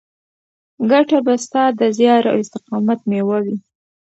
[0.91, 3.57] ګټه به ستا د زیار او استقامت مېوه وي.